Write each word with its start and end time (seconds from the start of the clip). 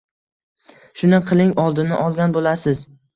Suni 1.01 1.19
qiling, 1.27 1.51
oldini 1.65 1.99
olgan 2.07 2.33
bolasiz. 2.39 2.83